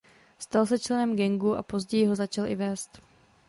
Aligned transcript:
Stal 0.45 0.65
se 0.67 0.79
členem 0.79 1.15
gangu 1.17 1.55
a 1.55 1.63
později 1.63 2.05
ho 2.05 2.15
začal 2.15 2.47
i 2.47 2.55
vést. 2.55 3.01